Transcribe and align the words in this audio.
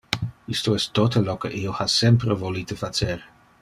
Isto 0.55 0.73
es 0.77 0.87
tote 1.01 1.23
lo 1.29 1.37
que 1.45 1.53
io 1.59 1.77
ha 1.83 1.89
sempre 1.99 2.43
volite 2.47 2.83
facer. 2.85 3.17